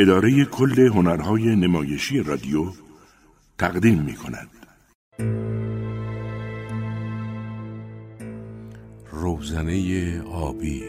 [0.00, 2.64] اداره کل هنرهای نمایشی رادیو
[3.58, 4.48] تقدیم می کند.
[9.12, 10.84] روزنه آبی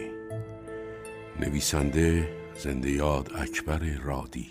[1.39, 2.29] نویسنده
[2.63, 4.49] زنده یاد اکبر رادی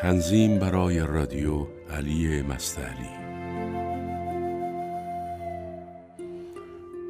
[0.00, 3.19] تنظیم برای رادیو علی مستعلی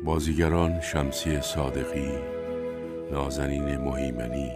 [0.05, 2.13] بازیگران شمسی صادقی
[3.13, 4.53] نازنین مهیمنی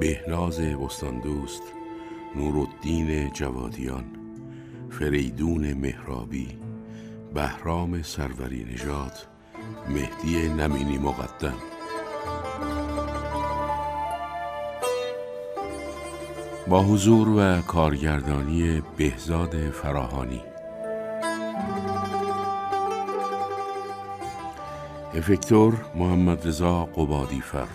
[0.00, 1.62] بهناز بستاندوست
[2.36, 4.04] نورالدین جوادیان
[4.90, 6.48] فریدون مهرابی
[7.34, 9.12] بهرام سروری نژاد
[9.88, 11.54] مهدی نمینی مقدم.
[16.68, 20.49] با حضور و کارگردانی بهزاد فراهانی
[25.14, 27.66] افکتور محمد رضا قبادیفر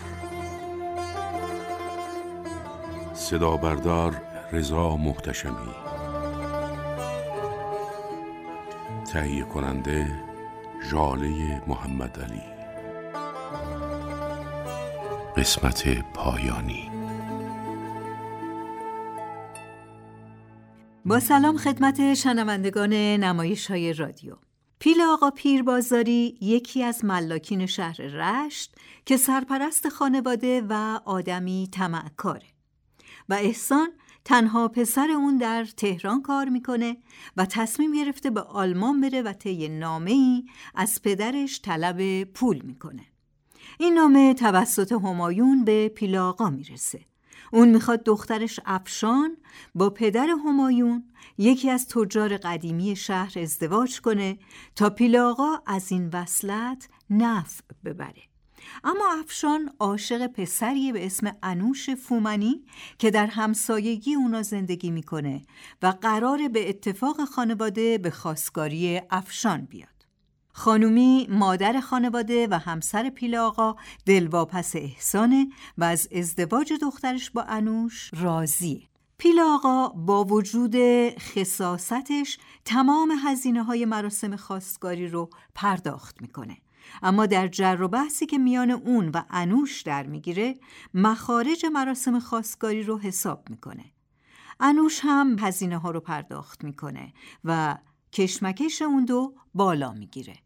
[3.14, 4.16] صدا بردار
[4.52, 5.74] رضا محتشمی
[9.12, 10.06] تهیه کننده
[10.92, 12.42] جاله محمد علی
[15.36, 16.90] قسمت پایانی
[21.04, 24.34] با سلام خدمت شنوندگان نمایش های رادیو.
[24.86, 28.74] پیل آقا پیربازاری یکی از ملاکین شهر رشت
[29.06, 32.46] که سرپرست خانواده و آدمی تمعکاره
[33.28, 33.88] و احسان
[34.24, 36.96] تنها پسر اون در تهران کار می‌کنه
[37.36, 43.06] و تصمیم گرفته به آلمان بره و طی نامه ای از پدرش طلب پول می‌کنه.
[43.78, 47.00] این نامه توسط همایون به پیل آقا می‌رسه.
[47.52, 49.36] اون می‌خواد دخترش افشان
[49.74, 51.04] با پدر همایون
[51.38, 54.38] یکی از تجار قدیمی شهر ازدواج کنه
[54.76, 58.22] تا پیلاغا از این وصلت نفع ببره.
[58.84, 62.64] اما افشان عاشق پسریه به اسم انوش فومنی
[62.98, 65.42] که در همسایگی اونا زندگی می‌کنه
[65.82, 69.95] و قرار به اتفاق خانواده به خواستگاری افشان بیاد.
[70.58, 78.10] خانومی مادر خانواده و همسر پیل آقا دلواپس احسانه و از ازدواج دخترش با انوش
[78.20, 78.82] راضیه
[79.18, 80.74] پیل آقا با وجود
[81.18, 86.56] خصاستش تمام هزینه های مراسم خواستگاری رو پرداخت می‌کنه.
[87.02, 90.54] اما در جر و بحثی که میان اون و انوش در می‌گیره
[90.94, 93.84] مخارج مراسم خواستگاری رو حساب می‌کنه.
[94.60, 97.12] انوش هم هزینه ها رو پرداخت می‌کنه
[97.44, 97.78] و
[98.12, 100.45] کشمکش اون دو بالا می‌گیره.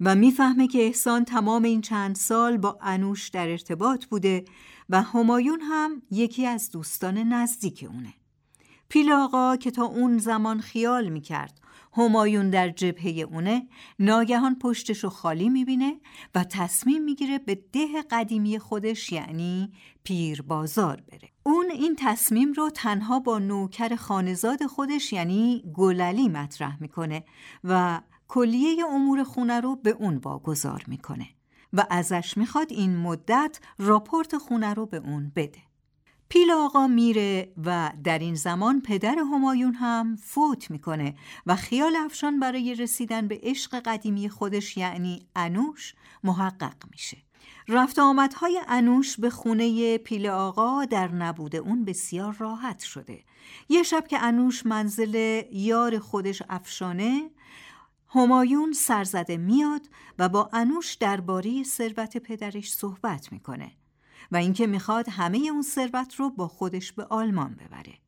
[0.00, 4.44] و می‌فهمه که احسان تمام این چند سال با انوش در ارتباط بوده
[4.88, 8.14] و همایون هم یکی از دوستان نزدیک اونه.
[8.88, 11.60] پیل آقا که تا اون زمان خیال می‌کرد
[11.96, 13.68] همایون در جبهه اونه
[13.98, 16.00] ناگهان پشتش رو خالی می‌بینه
[16.34, 19.72] و تصمیم می‌گیره به ده قدیمی خودش یعنی
[20.04, 21.30] پیر بازار بره.
[21.42, 27.24] اون این تصمیم رو تنها با نوکر خانزاد خودش یعنی گللی مطرح می‌کنه
[27.64, 31.28] و کلیه امور خونه رو به اون واگذار می‌کنه
[31.72, 35.58] و ازش می‌خواد این مدت راپورت خونه رو به اون بده.
[36.28, 41.14] پیل آقا میره و در این زمان پدر همایون هم فوت می‌کنه
[41.46, 45.94] و خیال افشان برای رسیدن به عشق قدیمی خودش یعنی انوش
[46.24, 47.16] محقق میشه.
[47.68, 53.24] رفت آمدهای انوش به خونه پیل آقا در نبود اون بسیار راحت شده.
[53.68, 57.30] یه شب که انوش منزل یار خودش افشانه
[58.16, 59.88] همایون سرزده میاد
[60.18, 63.72] و با انوش درباره ثروت پدرش صحبت می‌کنه
[64.32, 67.98] و اینکه می‌خواد همه اون ثروت رو با خودش به آلمان ببره.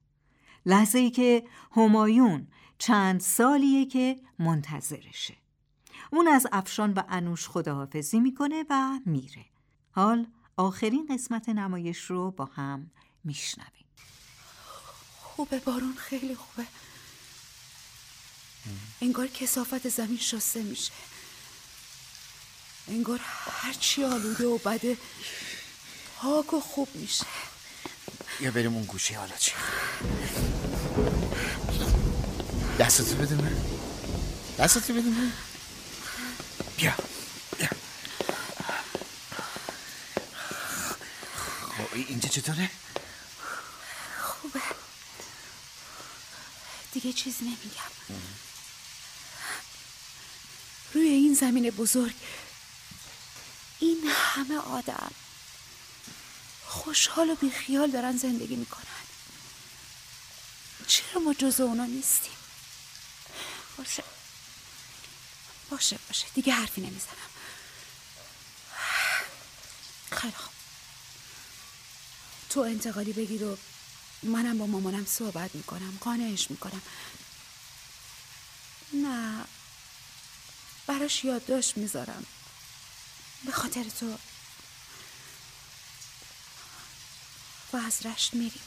[0.67, 1.45] لحظه ای که
[1.77, 2.47] همایون
[2.79, 5.37] چند سالیه که منتظرشه.
[6.13, 9.45] اون از افشان و انوش خداحافظی می‌کنه و میره.
[9.91, 10.27] حال
[10.57, 12.91] آخرین قسمت نمایش رو با هم
[13.25, 13.87] میشنویم.
[15.21, 16.67] خوبه بارون خیلی خوبه.
[19.01, 20.93] انگار کسافت زمین شسته میشه.
[22.89, 23.21] انگار
[23.63, 24.97] هرچی آلوده و بده
[26.17, 27.27] پاک و خوب میشه.
[28.41, 29.53] یا بریم اون گوشه حالا چی؟
[32.79, 33.57] دستتو بده من.
[34.59, 35.33] دستتو بده من.
[36.77, 36.95] بیا
[37.59, 37.69] بیا.
[41.79, 42.71] خب اینجا چطوره؟
[44.23, 44.61] خوبه.
[46.93, 47.93] دیگه چیز نمیگم.
[50.95, 52.15] روی این زمین بزرگ.
[53.79, 55.11] این همه آدم
[56.67, 58.83] خوشحال و بیخیال دارن زندگی می‌کنن.
[60.87, 62.33] چرا ما جز اونا نیستیم؟
[63.79, 64.05] باشه.
[65.71, 66.27] باشه باشه.
[66.35, 67.31] دیگه حرفی نمی‌زنم.
[70.11, 70.53] خیلی خوب.
[72.51, 73.59] تو انتقالی بگیر و
[74.23, 76.83] منم با مامانم صحبت می‌کنم قانعش می‌کنم.
[78.93, 79.45] نه.
[80.89, 82.27] براش یادداشت می‌ذارم.
[83.45, 84.19] به خاطر تو.
[87.73, 88.63] و از رشت میریم.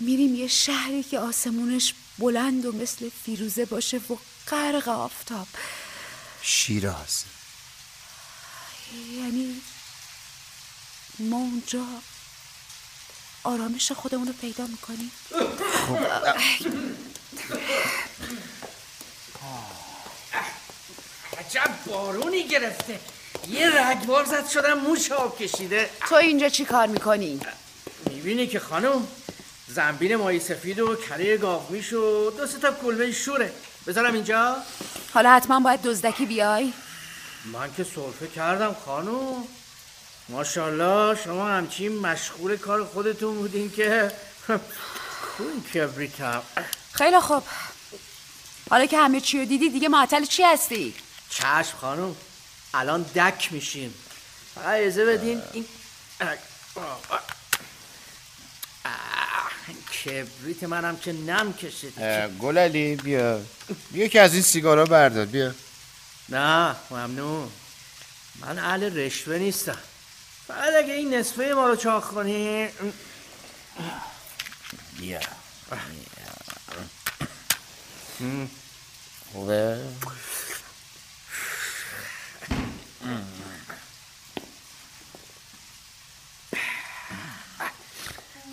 [0.00, 4.16] میریم یه شهری که آسمونش بلند و مثل فیروزه باشه و
[4.48, 5.48] غرق آفتاب.
[6.42, 7.24] شیراز.
[9.12, 9.60] یعنی
[11.18, 11.86] ما اونجا
[13.42, 15.12] آرامش خودمون رو پیدا می‌کنیم.
[21.46, 23.00] عجب بارونی گرفته.
[23.48, 25.90] یه رگبار زد شدم موش آب کشیده.
[26.08, 27.40] تو اینجا چی کار می‌کنی؟
[28.10, 29.06] می‌بینی که خانم
[29.68, 33.52] زنبین مایی سفید و کره گاومیش و دو تا کلبه شوره.
[33.86, 34.56] بذارم اینجا.
[35.14, 36.72] حالا حتما باید دزدکی بیای.
[37.52, 39.44] من که سرفه کردم خانم.
[40.28, 44.12] ماشاءالله شما همچین مشغول کار خودتون بودین که.
[45.36, 46.42] کوین کبریتم
[46.92, 47.42] خیلی خوب.
[48.70, 50.94] حالا که همه چی رو دیدی دیگه معطل چی هستی؟
[51.30, 52.16] چشم خانم
[52.74, 53.94] الان دک میشیم.
[54.54, 55.64] فقط اجازه بدین این
[60.04, 61.98] کبریت منم که نم کشید.
[62.40, 63.40] گللی بیا.
[63.90, 65.54] بیا که از این سیگارا بردار بیا.
[66.28, 67.50] نه ممنون.
[68.40, 69.78] من اهل رشوه نیستم.
[70.46, 72.68] فقط اگه این نصفه ما رو چاق کنی
[74.98, 75.20] بیا.
[79.32, 79.84] خوبه؟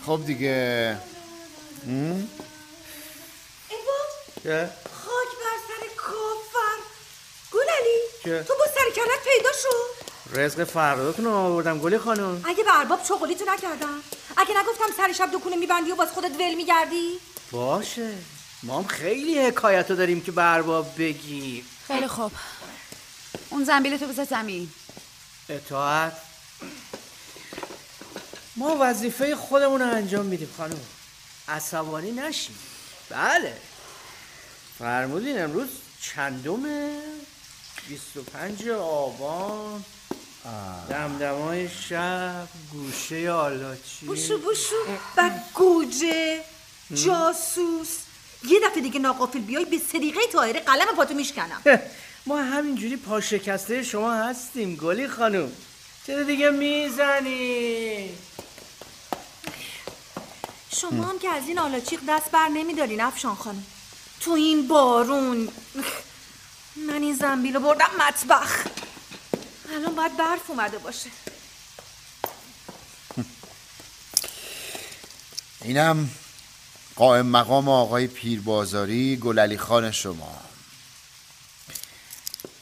[0.05, 0.97] خب دیگه.
[4.43, 6.79] چه؟ خاک بر سر کافر.
[7.51, 9.69] گلعلی چه؟ تو با سرکلت پیدا شو.
[10.41, 12.43] رزق فرداتون رو آوردم گلی خانم.
[12.45, 14.03] اگه به ارباب چغلیتو نکردم
[14.37, 17.19] اگه نگفتم سر شب دکونه میبندی و باز خودت ول میگردی؟
[17.51, 18.13] باشه.
[18.63, 21.65] ما هم خیلی حکایت رو داریم که به ارباب بگی.
[21.87, 22.31] خیلی خوب.
[23.49, 24.69] اون زنبیل تو بذار زمین.
[25.49, 26.13] اطاعت.
[28.55, 30.79] ما وظیفه خودمون رو انجام میدیم خانم.
[31.47, 32.55] عصبانی نشیم
[33.09, 33.57] بله.
[34.79, 35.67] فرمودین امروز
[36.01, 36.99] چندمه؟
[37.89, 39.83] 25 آبان.
[40.89, 44.75] دمدمای شب گوشه آلاچی بوشو بوشو.
[45.17, 46.39] و گوجه
[46.93, 47.97] جاسوس.
[48.47, 51.61] یه دفعه دیگه ناقافل بیای به صدیقه تاهره قلم پاتو میشکنم.
[52.27, 55.51] ما همینجوری پا شکسته شما هستیم گلی خانم.
[56.07, 58.09] چرا دیگه می‌زنی؟
[60.73, 63.65] شما هم که از این آلاچیق دست بر نمیدارین افشان خانم.
[64.19, 65.49] تو این بارون.
[66.75, 68.67] من این زنبیل رو بردم مطبخ.
[69.73, 71.09] الان باید برف اومده باشه.
[75.61, 76.09] اینم
[76.95, 80.41] قائم مقام آقای پیربازاری گلعلی خان شما.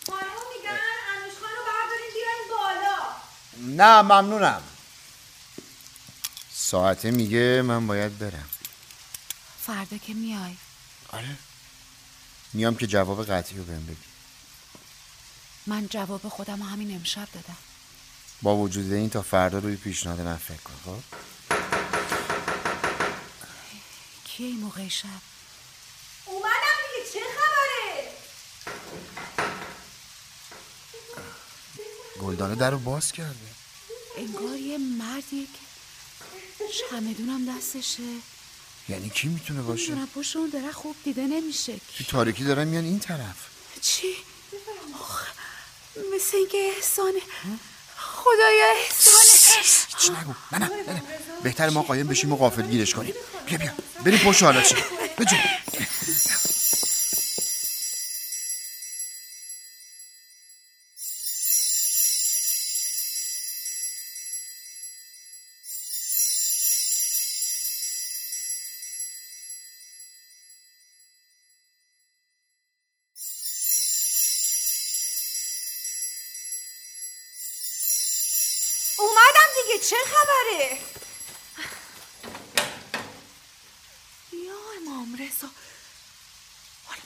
[0.08, 0.22] خانم
[0.58, 0.80] میگن
[1.16, 2.98] انوشخان رو بردارین بیاین بالا.
[3.86, 4.62] نه ممنونم.
[6.72, 8.50] ساعته میگه من باید برم.
[9.62, 10.56] فردا که میای.
[11.10, 11.36] آره.
[12.54, 13.98] میام که جواب قطعی رو بهم بگی.
[15.68, 17.58] من جواب خودم رو همین امشب دادم.
[18.42, 21.02] با وجود این تا فردا روی پیشنهاد من فکر کن خب؟
[24.24, 25.08] کیه این موقع شب؟
[26.26, 28.12] اومدم دیگه چه خبره؟
[32.22, 33.36] گلدانه در رو باز کرده.
[34.18, 35.71] انگار یه مردیه که
[36.72, 38.04] چمدونم دستشه.
[38.90, 41.74] یعنی کی می‌تونه باشه؟ می‌دونم پشت اون درخت خوب دیده نمیشه.
[41.98, 43.36] تو تاریکی دارن میان این طرف.
[43.82, 44.08] چی؟
[45.02, 45.28] آخ،
[46.16, 47.20] مثل اینکه احسانه
[47.98, 50.34] خدایا احسانه نگو.
[50.52, 51.04] نه نه, نه.
[51.44, 53.14] بهتر ما قایم بشیم و غافل گیرش کنیم.
[53.46, 53.72] بیا بیا.
[54.06, 54.76] بریم پشت حالا چی؟
[55.18, 55.36] بجو.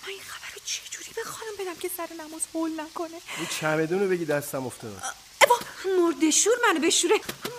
[0.05, 3.47] من این خبر رو چه جوری به خانم بدم که سر نماز هول نکنه؟ این
[3.61, 5.03] چمدون رو بگی دستم افتاد
[5.41, 5.59] ابا
[5.97, 7.15] مرده شور منو بشوره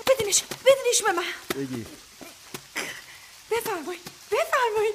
[0.07, 1.25] بدینش بدینش به من.
[1.55, 1.87] بگی.
[3.51, 4.01] بفرمایید
[4.31, 4.95] بفرمایید.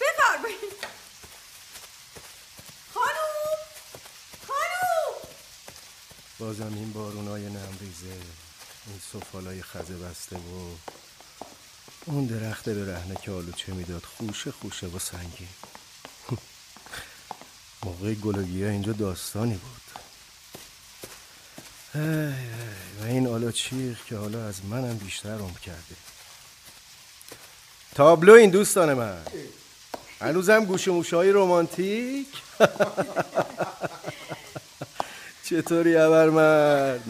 [0.00, 0.72] بفرمایید.
[2.94, 3.58] خانوم
[4.48, 5.18] خانوم
[6.38, 8.20] بازم این بارونای نمریزه
[8.86, 10.74] این سفالای خزه بسته و
[12.06, 15.48] اون درخت به رهنه که آلوچه می‌داد خوشه خوشه و سنگی
[17.84, 19.82] موقع گلوگیه اینجا داستانی بود.
[23.00, 25.96] و این آلوچیخ که حالا از منم بیشتر عمر کرده.
[27.94, 29.22] تابلو این دوستان من.
[30.20, 32.28] هنوزم گوش موشهای رومانتیک
[35.44, 37.00] چطوری من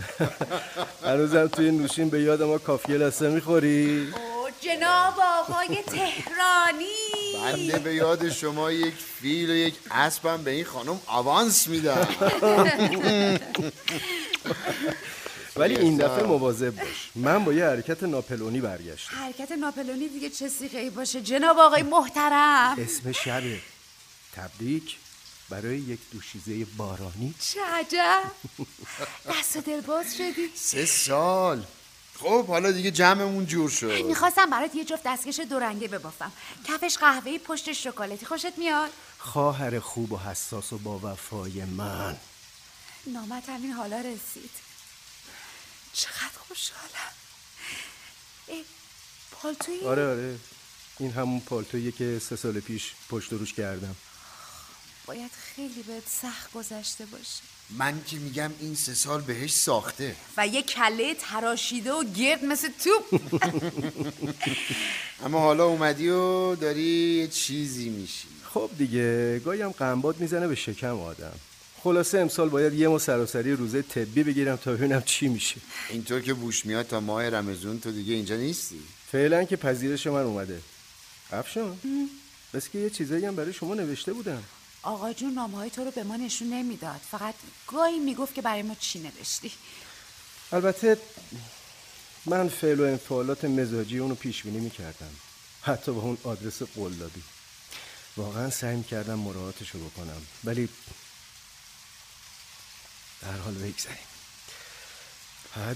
[1.07, 4.13] هنوزم توی نوشین به یاد ما کافیه لسه می‌خوری؟
[4.65, 6.87] جناب آقای تهرانی.
[7.35, 12.09] بنده به یاد شما یک فیل و یک اسبم به این خانم آوانس میدم.
[15.57, 17.11] ولی این دفعه مواظب باش.
[17.15, 19.17] من با یه حرکت ناپلونی برگشتم.
[19.17, 22.77] حرکت ناپلونی دیگه چه سیخه باشه؟ جناب آقای محترم.
[22.79, 23.59] اسم شبه
[24.37, 24.97] تبریک
[25.51, 27.35] برای یک دوشیزه بارانی.
[27.41, 28.23] چه عجب.
[29.29, 30.51] دست دل باز شدی.
[30.55, 31.65] سه سال.
[32.23, 34.05] خب حالا دیگه جمعمون جور شد.
[34.05, 36.33] می‌خواستم برات یه جفت دستکش دورنگه ببافم.
[36.69, 38.27] کفش قهوه‌ای پشت شکلاتی.
[38.27, 42.17] خوشت میاد؟ خواهر خوب و حساس و با وفای من.
[43.07, 44.51] نامت همین حالا رسید.
[45.93, 47.13] چقدر خوشحالم.
[49.31, 50.39] پالتوی؟ آره آره.
[50.99, 53.97] این همون پالتویی که سه سال پیش پشت روش کردم.
[55.07, 57.43] باید خیلی بهت سخت گذشته باشه.
[57.71, 60.17] من که میگم این سه سال بهش ساخته.
[60.37, 63.05] و یه کله تراشیده و گرد مثل توپ.
[65.25, 68.29] اما حالا اومدی و داری یه چیزی میشی.
[68.55, 71.33] خب دیگه گاهی هم قنبات می‌زنه به شکم آدم.
[71.83, 75.57] خلاصه امسال باید یه ما سراسری روزه طبی بگیرم تا ببینم چی میشه.
[75.91, 78.81] اینطور که بوش میاد تا ماه رمزون تو دیگه اینجا نیستی.
[79.13, 80.61] فعلا که پذیرش من اومده.
[81.33, 81.79] افشان
[82.55, 84.43] بس که یه چیزایی هم برای شما نوشته بودم.
[84.83, 87.01] آقا جون نامه های تو رو به ما نشون نمی‌داد.
[87.11, 87.35] فقط
[87.67, 89.53] گاهی می‌گفت که برای ما چی نوشتی.
[90.53, 90.99] البته
[92.27, 95.11] من فعل و انفعالات مزاجی اونو پیش بینی می‌کردم.
[95.63, 97.23] حتی با اون آدرس قلابی
[98.17, 100.23] واقعا سعی می‌کردم مراعاتشو بکنم.
[100.45, 100.69] ولی
[103.23, 104.07] در حال بگذاریم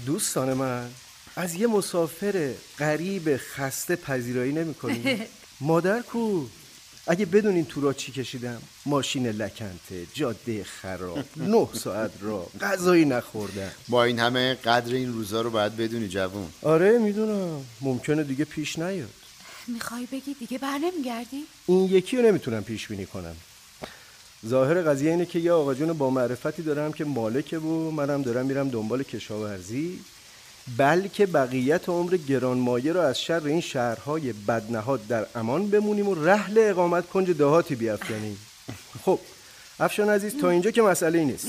[0.05, 0.91] دوستان من
[1.35, 4.75] از یه مسافر غریب خسته پذیرایی نمی
[5.61, 6.45] مادر کو؟
[7.07, 11.19] اگه بدونین تو را چی کشیدم ماشین لکنته جاده خراب
[11.53, 13.71] نه ساعت را غذایی نخوردم.
[13.87, 16.47] با این همه قدر این روزا رو باید بدونی جوون.
[16.61, 17.65] آره می‌دونم.
[17.81, 19.09] ممکنه دیگه پیش نیاد.
[19.67, 23.35] می‌خوای بگی دیگه بر نمیگردی؟ این یکی رو نمی‌تونم پیش بینی کنم.
[24.47, 28.45] ظاهر قضیه اینه که یه آقا جون با معرفتی دارم که مالکه و منم دارم
[28.45, 29.99] میرم دنبال کشاورزی.
[30.77, 36.57] بلکه بقیت عمر گرانمایه را از شر این شهرهای بدنهاد در امان بمونیم و رحل
[36.57, 38.39] اقامت کنج دهاتی بیافکنیم
[39.05, 39.19] خب
[39.79, 41.47] افشان عزیز تا اینجا که مسئله نیست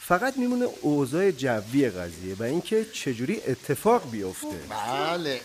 [0.00, 5.40] فقط میمونه اوضاع جوی قضیه و اینکه چجوری اتفاق بیفته بله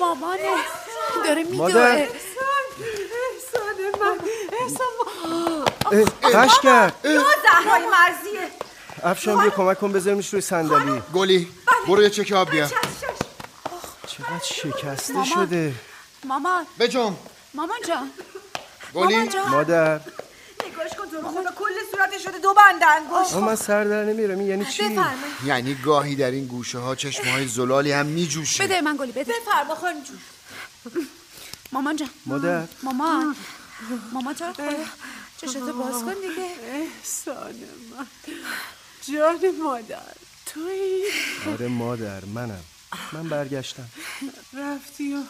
[0.00, 0.42] مامانه
[1.26, 4.18] داره میدوه مادر احسان من
[4.52, 5.61] احسان
[6.34, 8.48] قش کرد زهرای مرزیه
[9.02, 11.02] افشان بیا کمک کن بذارمش روی صندلی.
[11.14, 11.48] گلی
[11.88, 12.68] برو یه چک آب بیا.
[14.06, 15.74] چقدر شکسته شده.
[16.24, 16.66] مامان.
[16.78, 17.16] بجم
[17.54, 18.10] مامان جان.
[18.94, 19.14] گلی.
[19.14, 19.48] مامان جان.
[19.48, 19.94] مادر.
[19.94, 22.38] نگاش کن تو خدا کل صورتش شده.
[22.38, 25.16] دو بند انگوش اما من سر در نمیرم این یعنی چی؟ بفرمایید.
[25.44, 28.64] یعنی گاهی در این گوشه ها چشم های زلالی هم میجوشه.
[28.64, 29.32] بده من گلی بده.
[29.46, 30.18] بفرما خانم جون.
[31.72, 32.08] مامان جان.
[32.26, 32.64] مادر.
[32.82, 33.36] مامان.
[34.12, 34.52] مامان خدا
[35.42, 36.48] چشتو باز کن دیگه.
[36.62, 37.54] احسان
[37.90, 38.06] من.
[39.08, 40.14] جان مادر
[40.46, 41.04] توی
[41.52, 42.64] آره مادر منم.
[43.12, 43.88] من برگشتم.
[44.52, 45.22] رفتی و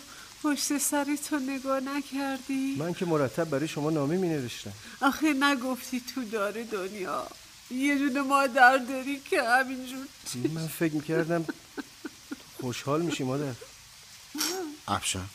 [0.43, 4.73] پشت سری تو نگاه نکردی؟ من که مرتب برای شما نامه می نوشتم.
[5.01, 7.27] آخه نگفتی تو داره دنیا.
[7.71, 10.07] یه دونه مادر داری که همینجور
[10.55, 11.45] من فکر می‌کردم
[12.61, 13.53] خوشحال میشی مادر.
[14.89, 15.29] افشان.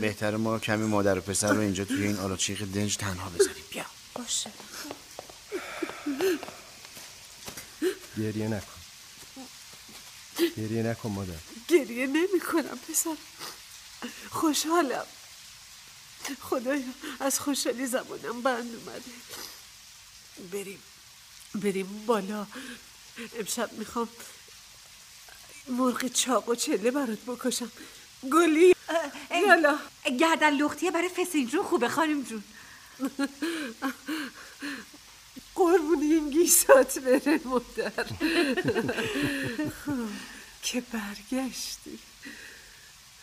[0.00, 3.64] بهتر ما کمی مادر و پسر رو اینجا توی این آلاچیق دنج تنها بذاریم.
[3.70, 3.84] بیا.
[4.14, 4.50] باشه.
[8.18, 8.66] گریه نکن.
[10.56, 11.32] گریه نکن مادر.
[11.68, 13.16] گریه نمی کنم پسر.
[14.30, 15.06] خوشحالم.
[16.40, 16.82] خدایا
[17.20, 19.10] از خوشحالی زبانم بند اومده.
[20.52, 20.78] بریم.
[21.54, 22.46] بریم بالا.
[23.38, 24.08] امشب می‌خوام
[25.68, 27.70] مرغ چاق و چله برات بکشم.
[28.32, 28.74] گلی.
[29.48, 29.78] یالا.
[30.20, 32.44] گردن لختیه برای فسین جون خوبه خانم جون.
[35.54, 38.06] قربون این گیسات بره مادر.
[40.62, 41.98] که برگشتی.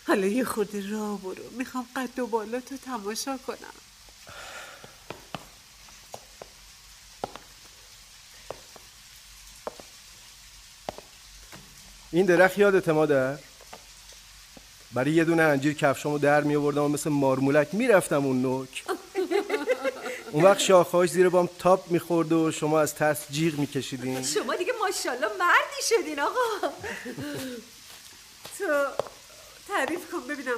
[0.07, 1.49] حالا یه خورده را برو.
[1.51, 3.73] می‌خوام قد و بالا تو تماشا کنم.
[12.11, 13.37] این درخت یادت مادر؟
[14.93, 18.83] برای یه دونه انجیر کفشامو در می آوردم و مثل مارمولک می‌رفتم اون نوک.
[20.31, 24.23] اون وقت شاخهاش زیر بام تاپ می‌خورد و شما از ترس جیغ میکشیدین.
[24.23, 26.67] شما دیگه ماشاءالله مردی شدین آقا.
[28.57, 28.65] تو
[29.67, 30.57] تعریف کن ببینم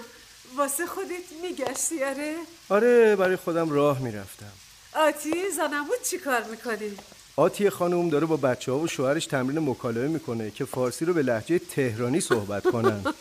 [0.57, 2.35] واسه خودت میگشتی آره؟
[2.69, 4.51] آره برای خودم راه می‌رفتم.
[4.95, 6.97] آتی زنمود چی کار می‌کنی؟
[7.35, 11.21] آتی خانم داره با بچه ها و شوهرش تمرین مکالمه می‌کنه که فارسی رو به
[11.21, 13.03] لحجه تهرانی صحبت کنن.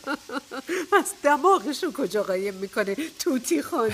[0.93, 3.93] پس دماغشو کجا قایم می‌کنه؟ توتی خانم.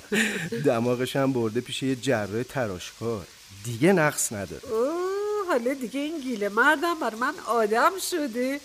[0.64, 3.26] دماغش هم برده پیش یه جراح تراشکار.
[3.64, 4.68] دیگه نقص نداره.
[4.68, 8.60] اوه حالا دیگه این گیله مردم بر من آدم شده.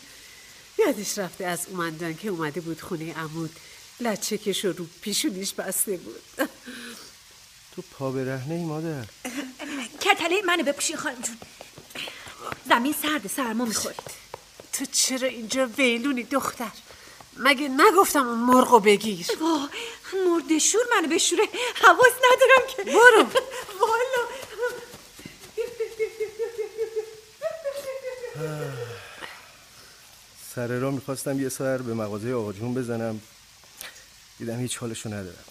[0.79, 3.55] یادش رفته از اومندان که اومده بود خونه عمود.
[3.99, 6.21] لچکش رو پیشونیش بسته بود.
[7.75, 9.05] تو پا برهنه ای مادر.
[10.01, 11.37] کتله منو بپوشین خانم جون.
[12.69, 14.11] زمین سرد سرما می‌خورید
[14.73, 16.71] تو چرا اینجا ویلونی دختر؟
[17.37, 19.69] مگه نگفتم اون مرغو بگیر؟ واه
[20.25, 21.43] مرد شور منو بشوره
[21.81, 22.83] حواس ندارم که.
[22.83, 23.25] برو.
[23.79, 24.21] والا.
[30.55, 33.21] سر را می‌خواستم یه سر به مغازه آقا جون بزنم.
[34.39, 35.45] دیدم هیچ حالشو ندارم.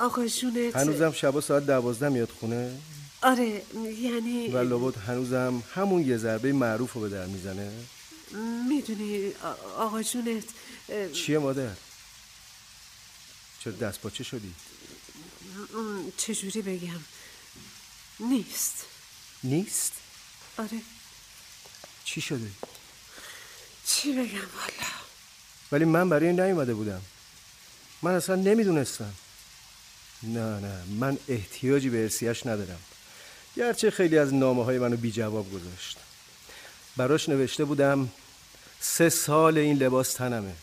[0.00, 0.76] آقا جونت.
[0.76, 2.78] هنوزم شبا ساعت دوازده میاد خونه؟
[3.22, 3.62] آره
[4.00, 7.72] یعنی و لابد هنوزم همون یه ضربه معروف رو به در می‌زنه.
[8.68, 9.32] می‌دونی
[9.76, 10.44] آقا جونت
[11.12, 11.76] چیه مادر؟
[13.60, 14.54] چرا دست پاچه شدی؟
[16.16, 17.00] چجوری بگم؟
[18.20, 18.84] نیست.
[19.44, 19.92] نیست؟
[20.58, 20.80] آره.
[22.04, 22.50] چی شده؟
[23.86, 24.90] چی بگم؟ والا.
[25.72, 27.02] ولی من برای این نیومده بودم.
[28.02, 29.14] من اصلا نمی‌دونستم.
[30.22, 32.80] نه نه من احتیاجی به ارسیش ندارم.
[33.56, 35.98] گرچه خیلی از نامه های منو بی جواب گذاشت.
[36.96, 38.10] براش نوشته بودم
[38.84, 40.54] سه سال این لباس تنمه.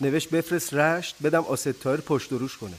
[0.00, 2.76] نوشت بفرست رشت بدم آست تایر پشت و روش کنه.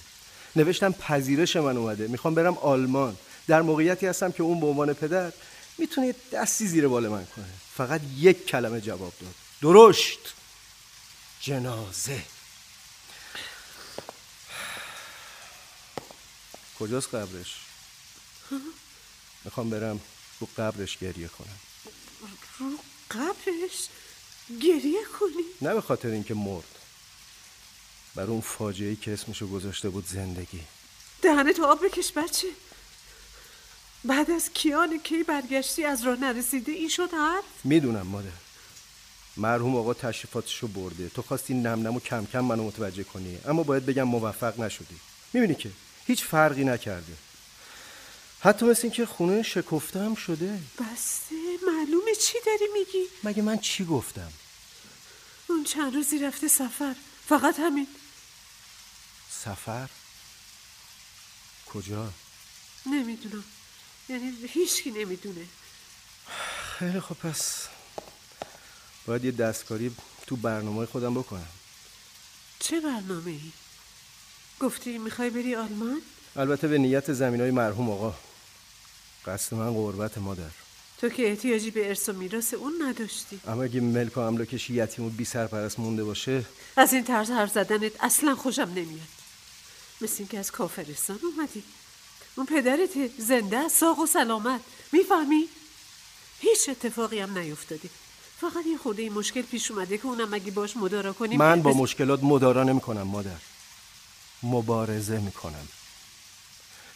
[0.55, 2.07] نوشتم پذیرش من اومده.
[2.07, 3.17] می‌خوام برم آلمان.
[3.47, 5.31] در موقعیتی هستم که اون به عنوان پدر
[5.77, 7.45] می‌تونه دستی زیر بال من کنه.
[7.77, 9.35] فقط یک کلمه جواب داد.
[9.61, 10.33] درشت.
[11.41, 12.21] جنازه.
[16.79, 17.55] کجاست قبرش؟
[19.45, 19.99] می‌خوام برم
[20.39, 21.59] رو قبرش گریه کنم.
[22.59, 22.77] رو
[23.11, 23.87] قبرش؟
[24.61, 25.43] گریه کنی.
[25.61, 26.63] نه به خاطر اینکه مرد.
[28.15, 30.59] بر اون فاجعه که اسمشو گذاشته بود زندگی.
[31.21, 32.47] دهنت آب بکش بچه.
[34.05, 38.29] بعد از کیان کی برگشتی از راه نرسیده این شد حرف؟ می‌دونم مادر.
[39.37, 41.09] مرحوم آقا تشریفاتشو برده.
[41.09, 43.39] تو خواستی نم نم و کم کم منو متوجه کنی.
[43.45, 44.95] اما باید بگم موفق نشدی.
[45.33, 45.69] می‌بینی که
[46.07, 47.13] هیچ فرقی نکرده.
[48.39, 50.59] حتی مثل اینکه خونه شکفته هم شده.
[50.79, 51.35] بسته.
[51.65, 54.31] معلومه چی داری میگی؟ مگه من چی گفتم؟
[55.49, 56.95] اون چند روزی رفته سفر.
[57.27, 57.87] فقط همین.
[59.29, 59.89] سفر؟
[61.65, 62.09] کجا؟
[62.85, 63.43] نمی‌دونم.
[64.09, 65.45] یعنی هیچکی نمی‌دونه.
[66.79, 67.67] خیلی خب پس
[69.05, 69.95] باید یه دستکاری
[70.27, 71.47] تو برنامه خودم بکنم.
[72.59, 73.51] چه برنامه ای؟
[74.59, 76.01] گفتی می‌خوای بری آلمان؟
[76.35, 78.15] البته به نیت زمین های مرحوم آقا.
[79.25, 80.51] قصد من قربت مادر.
[81.01, 83.39] تو که احتیاجی به ارث و میراث اون نداشتی.
[83.47, 86.45] اما اگه ملک و املاکش یتیم و بی سرپرست مونده باشه؟
[86.77, 89.07] از این طرز حرف زدنت اصلا خوشم نمیاد.
[90.01, 91.63] مثل اینکه از کافرستان اومدی.
[92.35, 94.61] اون پدرت زنده است، ساق و سلامت.
[94.91, 95.47] می‌فهمی؟
[96.39, 97.89] هیچ اتفاقی هم نیفتاده.
[98.41, 101.71] فقط یه خورده این مشکل پیش اومده که اونم اگه باش مدارا کنیم من با
[101.71, 103.39] بس- مشکلات مدارا نمی‌کنم مادر.
[104.43, 105.67] مبارزه می‌کنم.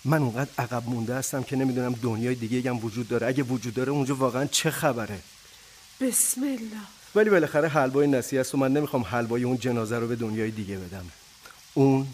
[0.05, 3.27] من اونقدر عقب مونده هستم که نمی‌دونم دنیای دیگه هم وجود داره.
[3.27, 5.19] اگه وجود داره اونجا واقعا چه خبره؟
[6.01, 6.81] بسم الله.
[7.15, 10.77] ولی بالاخره حلوای نسی است و من نمی‌خوام حلوای اون جنازه رو به دنیای دیگه
[10.77, 11.11] بدم.
[11.73, 12.07] اون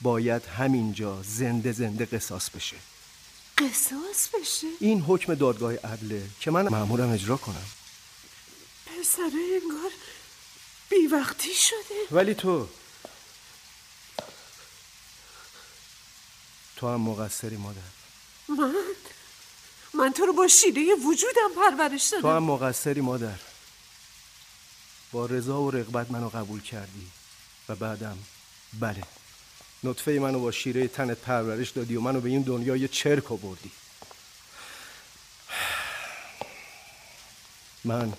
[0.00, 2.76] باید همینجا زنده زنده قصاص بشه.
[3.58, 7.66] قصاص بشه؟ این حکم دادگاه عدله که من مأمورم اجرا کنم.
[8.86, 9.90] پسره انگار
[10.90, 12.16] بی وقتی شده.
[12.16, 12.68] ولی تو
[16.76, 17.80] تو هم مقصری مادر.
[18.48, 18.74] من؟
[19.94, 23.38] من تو رو با شیره وجودم پرورش تو دادم هم مقصری مادر.
[25.12, 27.06] با رضا و رغبت منو قبول کردی
[27.68, 28.18] و بعدم
[28.80, 29.02] بله
[29.84, 33.70] نطفه منو با شیره تنت پرورش دادی و منو به این دنیای چرک بردی
[37.84, 38.12] من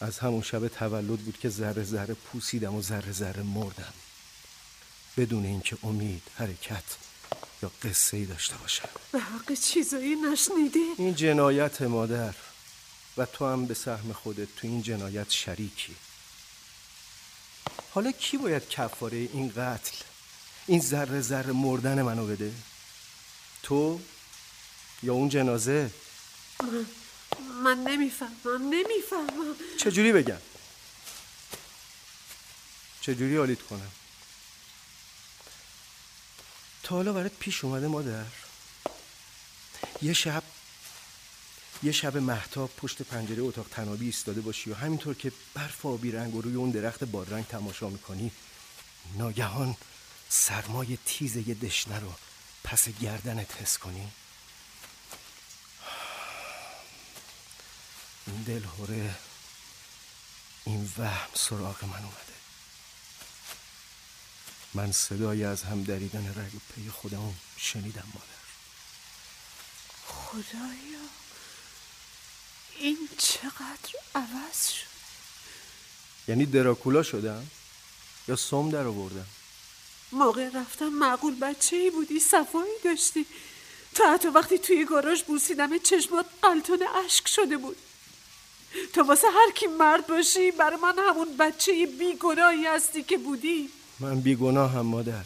[0.00, 3.92] از همون شب تولد بود که ذره ذره پوسیدم و ذره ذره مردم.
[5.16, 6.84] بدون اینکه امید حرکت
[7.62, 12.34] یا قصه ای داشته باشم به حق چیزایی نشنیده این جنایت مادر
[13.16, 15.96] و تو هم به سهم خودت تو این جنایت شریکی.
[17.94, 19.96] حالا کی باید کفاره این قتل
[20.66, 22.52] این ذره ذره مردن منو بده؟
[23.62, 24.00] تو
[25.02, 25.90] یا اون جنازه؟
[26.62, 26.86] من,
[27.64, 29.54] من نمی‌فهمم نمی‌فهمم.
[29.78, 30.38] چجوری بگم؟
[33.00, 33.90] چجوری حالیت کنم؟
[36.82, 38.24] تا حالا برات پیش اومده مادر.
[40.02, 40.42] یه شب
[41.82, 46.34] یه شب محتاب پشت پنجره اتاق تنابی ایستاده باشی و همینطور که برف آبی رنگ
[46.34, 48.32] و روی اون درخت بادرنگ تماشا می‌کنی
[49.16, 49.76] ناگهان
[50.28, 52.12] سرمای تیز یه دشنه رو
[52.64, 54.08] پس گردنت حس کنی.
[58.26, 59.14] این دل هوره
[60.64, 62.31] این وهم سراغ من اومده.
[64.74, 68.42] من صدای از هم دریدن رگ پی خودم شنیدم مادر.
[70.06, 71.02] خدایا
[72.78, 74.92] این چقدر عوض شد.
[76.28, 77.46] یعنی دراکولا شدم؟
[78.28, 79.26] یا سوم در آوردم؟
[80.12, 83.26] موقع رفتم معقول بچه ای بودی صفایی داشتی.
[83.94, 87.76] تا حتی وقتی توی گاراژ بوسیدم چشمات قلطون اشک شده بود.
[88.92, 93.70] تو واسه هر کی مرد باشی برای من همون بچه بیگناهی هستی که بودی.
[94.02, 95.24] من بیگناه هم مادر.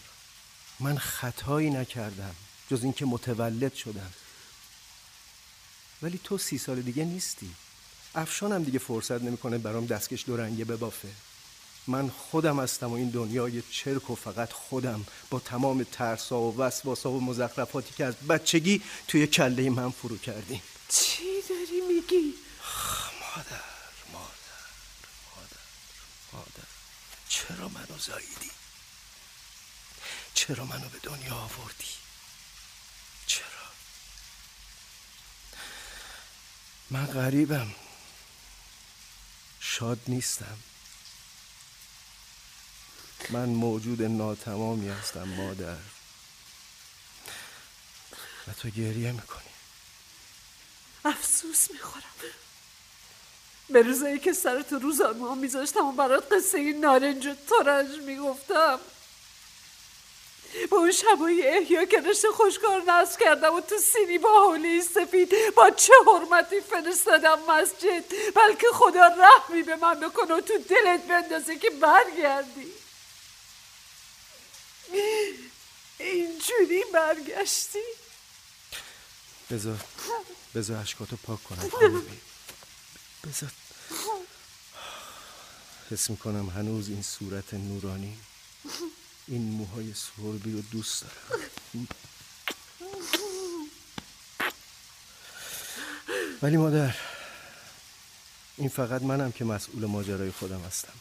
[0.81, 2.35] من خطایی نکردم
[2.71, 4.13] جز اینکه متولد شدم.
[6.03, 7.51] ولی تو سی سال دیگه نیستی.
[8.15, 11.09] افشانم دیگه فرصت نمی‌کنه برام دستکش دو رنگه ببافه.
[11.87, 17.11] من خودم هستم و این دنیای چرک و فقط خودم با تمام ترسا و وسواسا
[17.11, 20.63] و مزخرفاتی که از بچگی توی کله من فرو کردیم.
[20.89, 22.35] چی داری میگی؟
[23.21, 23.65] مادر
[24.13, 24.63] مادر
[25.35, 25.63] مادر
[26.33, 26.69] مادر.
[27.29, 28.56] چرا منو زاییدی؟
[30.37, 31.95] چرا منو به دنیا آوردی؟
[33.27, 33.67] چرا؟
[36.91, 37.75] من غریبم.
[39.61, 40.59] شاد نیستم.
[43.31, 45.79] من موجود ناتمامی هستم مادر.
[48.49, 49.51] و تو گریه می‌کنی.
[51.05, 52.03] افسوس می‌خورم.
[53.69, 58.81] به روزایی که سرتو روزانه ها میذاشتم و برات قصه نارنج و ترنج می‌گفتم.
[60.71, 65.33] با اون شبای احیا که رشته خوشکار نصب کردم و تو سینی با حولی سفید
[65.57, 68.05] با چه حرمتی فرستادم مسجد
[68.35, 72.73] بلکه خدا رحمی به من بکنه و تو دلت بندازه که برگردی.
[75.99, 77.83] اینجوری برگشتی؟
[79.51, 79.77] بذار
[80.55, 81.71] بذار عشقاتو پاک کنم
[83.25, 83.51] بذار.
[85.91, 88.19] حس می‌کنم هنوز این صورت نورانی.
[89.29, 91.51] این موهای سربی رو دوست دارم.
[96.43, 96.95] ولی مادر
[98.57, 100.93] این فقط منم که مسئول ماجرای خودم هستم.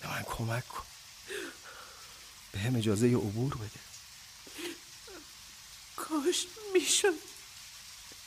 [0.00, 0.84] به من کمک کن.
[2.52, 3.80] به هم اجازه عبور بده.
[5.96, 7.14] کاش می‌شد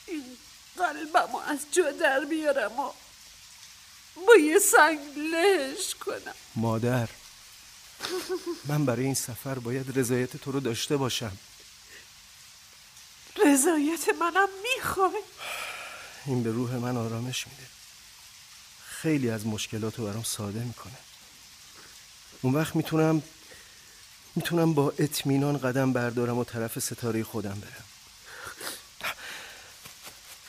[0.07, 0.38] این
[0.77, 2.91] قلبم از جا در بیارم و
[4.27, 6.36] با یه سنگ لهش کنم.
[6.55, 7.10] مادر
[8.65, 11.38] من برای این سفر باید رضایت تو رو داشته باشم.
[13.45, 15.21] رضایت منم می‌خوای؟
[16.25, 17.63] این به روح من آرامش میده.
[18.88, 20.97] خیلی از مشکلات رو برام ساده می‌کنه.
[22.41, 23.23] اون وقت می‌تونم
[24.36, 27.86] می‌تونم با اطمینان قدم بردارم و طرف ستاره خودم برم.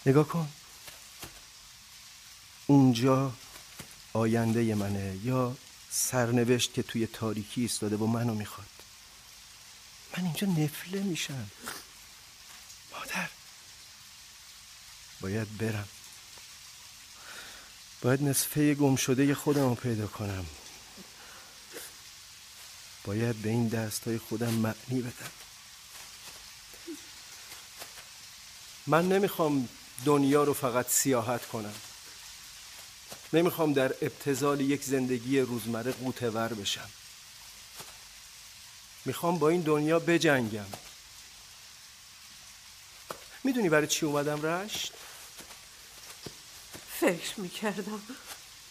[0.07, 0.49] نگاه کن.
[2.67, 3.33] اونجا
[4.13, 5.57] آینده منه یا
[5.91, 8.67] سرنوشت که توی تاریکی ایستاده و منو می‌خواد.
[10.17, 11.51] من اینجا نفله میشم.
[12.93, 13.29] مادر
[15.21, 15.89] باید برم.
[18.03, 20.47] باید نصفه گم شده خودم رو پیدا کنم.
[23.05, 25.31] باید به این دست های خودم معنی بدم.
[28.87, 29.69] من نمی‌خوام
[30.05, 31.75] دنیا رو فقط سیاحت کنم.
[33.33, 36.89] نمی‌خوام در ابتزال یک زندگی روزمره قوتور بشم.
[39.05, 40.67] می‌خوام با این دنیا بجنگم.
[43.45, 44.93] می‌دونی برای چی اومدم رشت؟
[47.01, 48.01] فکر می‌کردم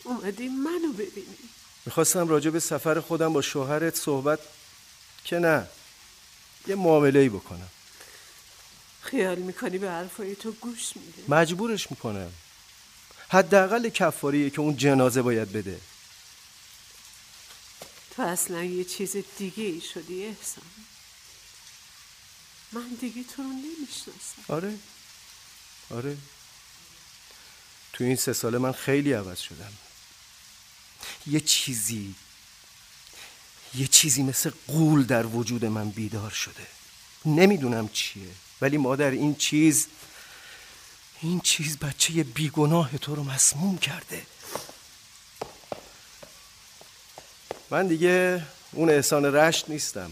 [0.03, 1.37] اومدی منو ببینی.
[1.85, 4.39] می‌خواستم راجع به سفر خودم با شوهرت صحبت
[5.23, 5.67] که نه
[6.67, 7.69] یه معامله بکنم.
[9.01, 12.33] خیال می‌کنی به حرفای تو گوش میده؟ مجبورش می‌کنم.
[13.29, 15.81] حداقل کفاریه که اون جنازه باید بده.
[18.11, 20.63] تو اصلا یه چیز دیگه ای شدی احسان.
[22.71, 24.41] من دیگه تو رو نمی‌شناسم.
[24.47, 24.77] آره.
[25.89, 26.17] آره.
[27.93, 29.73] تو این سه ساله من خیلی عوض شدم.
[31.27, 32.15] یه چیزی
[33.75, 36.67] یه چیزی مثل قول در وجود من بیدار شده.
[37.25, 39.87] نمی‌دونم چیه ولی مادر این چیز
[41.21, 44.21] این چیز بچه بیگناه تو رو مسموم کرده.
[47.69, 50.11] من دیگه اون احسان رشت نیستم.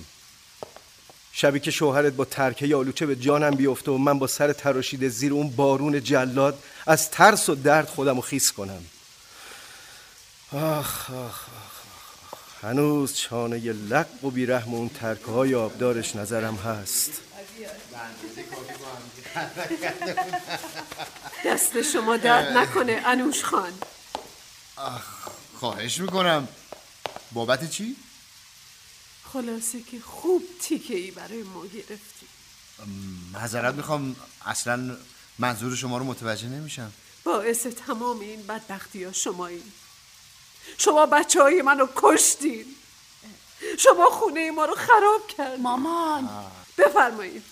[1.31, 5.33] شبی که شوهرت با ترکه آلوچه به جانم بیفته و من با سر تراشیده زیر
[5.33, 8.85] اون بارون جلاد از ترس و درد خودم رو خیس کنم.
[10.51, 11.75] آخ آخ آخ,
[12.61, 17.11] هنوز چانه لق و بیرحم اون ترکه های آبدارش نظرم هست.
[21.45, 23.73] دست شما درد نکنه انوش خان.
[25.59, 26.47] خواهش می‌کنم.
[27.31, 27.95] بابت چی؟
[29.33, 32.27] خلاصه که خوب تیکه ای برای ما گرفتی.
[33.33, 34.15] معذرت می‌خوام.
[34.45, 34.97] اصلا
[35.39, 36.91] منظور شما رو متوجه نمیشم.
[37.23, 39.63] باعث تمام این بدبختی ها شمایی
[40.77, 42.65] شما بچه های منو کشتین.
[43.77, 46.51] شما خونه ما رو خراب کرد مامان.
[46.77, 47.43] بفرمایید.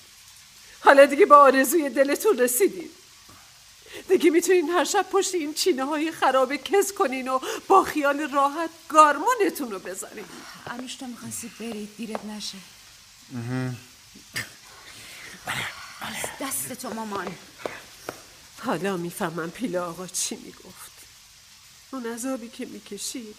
[0.80, 2.90] حالا دیگه به آرزوی دلتون رسیدین.
[4.10, 8.70] دیگه می‌تونین هر شب پشت این چینه های خراب کس کنین و با خیال راحت
[8.90, 10.26] گارمونتون رو بزنین.
[10.68, 12.58] انوش تو می‌خواستی برید؟ دیرت نشه.
[16.42, 17.36] دست تو مامان.
[18.60, 20.92] حالا می‌فهمم پیلا آقا چی می‌گفت.
[21.92, 23.36] اون عذابی که می‌کشید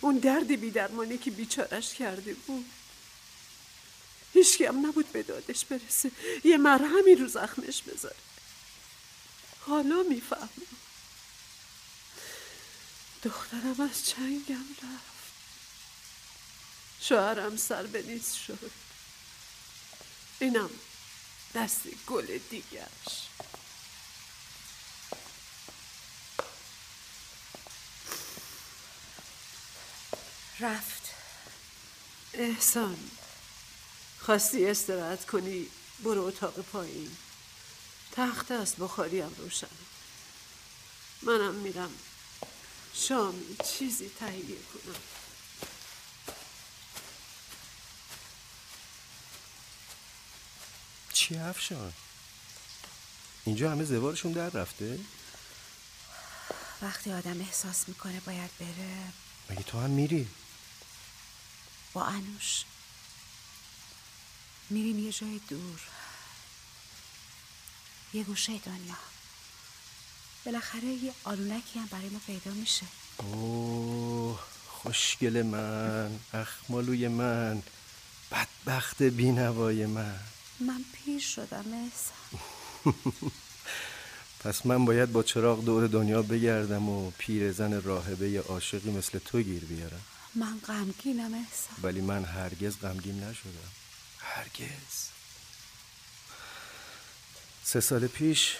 [0.00, 2.64] اون درد بیدرمانی که بیچارش کرده بود
[4.34, 6.10] هیچکی هم نبود به دادش برسه.
[6.44, 8.16] یه مرهمی رو زخمش بذاره.
[9.60, 10.48] حالا می‌فهمم.
[13.22, 15.14] دخترم از چنگم رفت.
[17.00, 18.70] شوهرم سر به نیست شد.
[20.38, 20.70] اینم
[21.54, 23.28] دست گل دیگرش.
[30.60, 31.14] رفت.
[32.34, 33.10] احسان.
[34.24, 35.66] خواستی استراحت کنی
[36.04, 37.16] برو اتاق پایین.
[38.12, 39.66] تخت است بخاریم روشن.
[41.22, 41.90] منم میرم.
[42.94, 44.94] شامی چیزی تهیه کنم.
[51.12, 51.92] چی افشان؟
[53.44, 55.00] اینجا همه زوارشون در رفته؟
[56.82, 59.12] وقتی آدم احساس می‌کنه باید بره.
[59.50, 60.28] مگه تو هم میری؟
[61.92, 62.64] با انوش.
[64.70, 65.80] میریم یه جای دور.
[68.12, 68.96] یه گوشه دنیا.
[70.44, 72.86] بالاخره یه آلونکی هم برای ما پیدا میشه.
[73.18, 77.62] اوه خوشگل من اخمالوی من
[78.32, 80.18] بدبخت بینوای من.
[80.60, 81.64] من پیر شدم
[84.40, 89.64] پس من باید با چراغ دور دنیا بگردم و پیرزن راهبه عاشقی مثل تو گیر
[89.64, 90.00] بیارم.
[90.34, 93.83] من غمگینم احسان ولی من هرگز غمگین نشدم.
[94.24, 95.08] هرگز.
[97.64, 98.56] سه سال پیش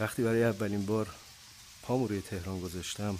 [0.00, 1.14] وقتی برای اولین بار
[1.82, 3.18] پامو روی تهران گذاشتم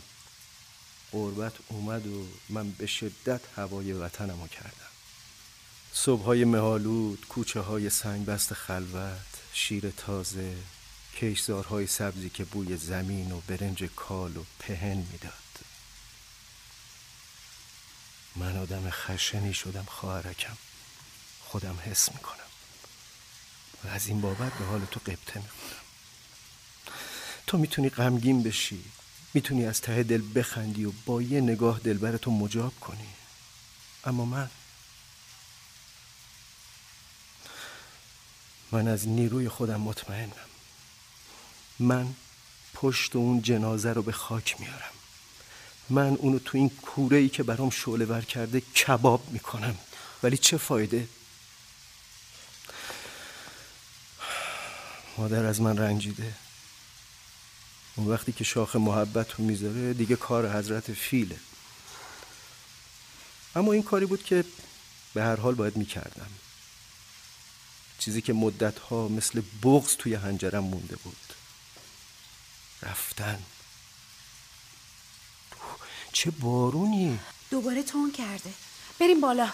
[1.13, 4.89] قربت اومد و من به شدت هوای وطنمو کردم.
[5.93, 10.57] صبحهای مهالود کوچه های سنگ بست خلوت شیر تازه
[11.17, 15.33] کشزارهای سبزی که بوی زمین و برنج کال و پهن می‌داد.
[18.37, 20.57] من آدم خشنی شدم خواهرکم.
[21.49, 22.39] خودم حس می‌کنم.
[23.85, 25.83] و از این بابت به حال تو قبطه می‌خورم.
[27.47, 28.85] تو می‌تونی غمگین بشی.
[29.35, 33.09] می‌تونی از ته دل بخندی و با یه نگاه دلبر تو مجاب کنی.
[34.05, 34.51] اما من
[38.73, 40.49] من از نیروی خودم مطمئنم.
[41.79, 42.15] من
[42.75, 44.93] پشت اون جنازه رو به خاک میارم.
[45.91, 49.79] من اونو تو این کوره ای که برام شعله ور کرده کباب می‌کنم.
[50.23, 51.09] ولی چه فایده؟
[55.19, 56.35] مادر از من رنجیده.
[57.97, 61.41] اون وقتی که شاخ محبت رو می‌ذاره دیگه کار حضرت فیله.
[63.57, 64.45] اما این کاری بود که
[65.15, 66.31] به هر حال باید می‌کردم.
[67.99, 71.35] چیزی که مدتها مثل بغز توی هنجرم مونده بود.
[72.83, 73.43] رفتن.
[76.13, 77.19] چه بارونی.
[77.51, 78.53] دوباره تون کرده.
[79.01, 79.53] بریم بالا.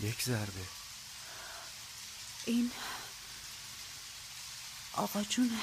[0.00, 0.77] یک ضربه.
[2.46, 2.70] این
[4.92, 5.58] آقا جونه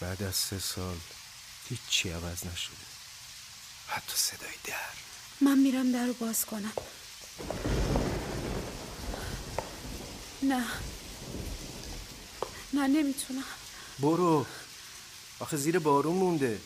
[0.00, 0.96] بعد از سه سال
[1.68, 2.76] هیچی عوض نشده.
[3.88, 4.74] حتی صدای در.
[5.40, 6.72] من میرم در رو باز کنم.
[10.42, 10.64] نه.
[12.72, 13.44] نه نمی‌تونم.
[13.98, 14.46] برو.
[15.38, 16.60] آخه زیر بارون مونده.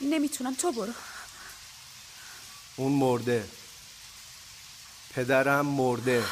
[0.00, 0.54] نمی‌تونم.
[0.54, 0.92] تو برو.
[2.76, 3.48] اون مرده.
[5.14, 6.24] پدرم مرده.